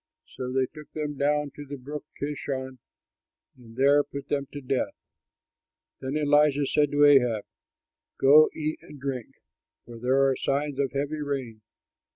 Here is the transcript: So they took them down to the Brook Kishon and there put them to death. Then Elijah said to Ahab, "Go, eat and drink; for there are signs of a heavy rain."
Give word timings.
So 0.35 0.51
they 0.51 0.65
took 0.65 0.91
them 0.93 1.15
down 1.15 1.51
to 1.51 1.63
the 1.63 1.77
Brook 1.77 2.03
Kishon 2.19 2.79
and 3.55 3.75
there 3.77 4.03
put 4.03 4.29
them 4.29 4.47
to 4.51 4.59
death. 4.59 5.05
Then 5.99 6.17
Elijah 6.17 6.65
said 6.65 6.89
to 6.89 7.05
Ahab, 7.05 7.45
"Go, 8.19 8.49
eat 8.55 8.79
and 8.81 8.99
drink; 8.99 9.35
for 9.85 9.99
there 9.99 10.27
are 10.27 10.35
signs 10.35 10.79
of 10.79 10.91
a 10.95 10.97
heavy 10.97 11.21
rain." 11.21 11.61